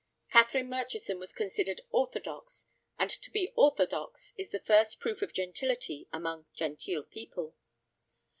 [0.31, 2.65] Catherine Murchison was considered orthodox,
[2.97, 7.55] and to be orthodox is the first proof of gentility among genteel people.